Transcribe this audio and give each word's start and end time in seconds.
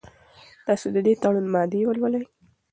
تاسي 0.65 0.87
د 0.95 0.97
دې 1.05 1.13
تړون 1.21 1.45
مادې 1.53 1.81
ولولئ. 1.87 2.23